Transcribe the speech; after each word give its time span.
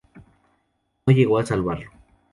No 1.05 1.13
llegó 1.13 1.37
a 1.37 1.45
salvarlo. 1.45 1.91